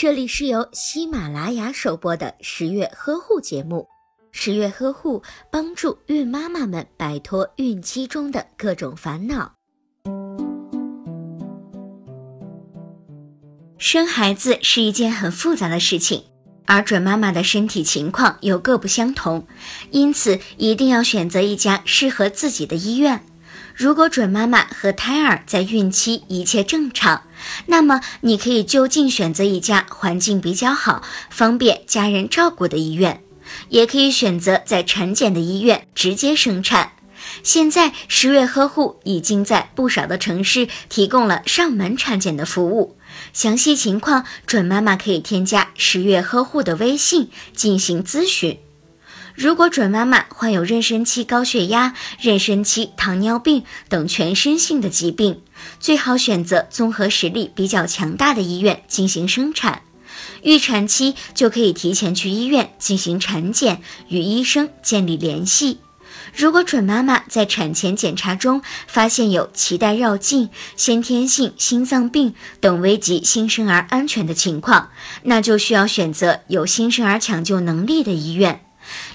[0.00, 3.88] 这里是由喜马拉雅首播的十月呵护节目。
[4.30, 9.54] 十月呵护帮助孕妈妈们摆脱孕期中的各种烦恼。
[13.76, 16.22] 生孩子是一件很复杂的事情，
[16.66, 19.48] 而准妈妈的身体情况又各不相同，
[19.90, 23.24] 因此一定要选择一家适合自己的医院。
[23.78, 27.22] 如果准妈妈和胎儿在孕期一切正常，
[27.66, 33.22] 那么你可以就近选择一家环境比较好、方便家人照顾的医院，
[33.68, 36.90] 也可以选择在产检的医院直接生产。
[37.44, 42.96] 现在十月呵护已经在不少的城市提供了上门产检的服务，
[43.32, 48.58] 详细情况准妈妈可以添加十月呵护的微信进行咨询。
[49.38, 55.42] 如果准妈妈患有妊娠期高血压、妊娠期糖尿病等全身性的疾病，
[55.78, 59.82] 最好选择综合实力比较强大的医院进行生产。
[60.42, 65.78] 预产期就可以提前去医院进行产检，与医生建立联系。
[66.36, 74.90] 如果准妈妈在产前检查中发现有脐带绕颈、先天性心脏病等危及新生儿安全的情况，
[75.22, 78.64] 那就需要选择有新生儿抢救能力的医院。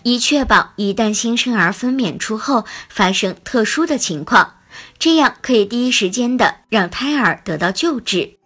[0.03, 4.55] 以确保一旦新生儿分娩出后发生特殊的情况，
[4.99, 8.37] 这样可以第一时间的让胎儿得到救治。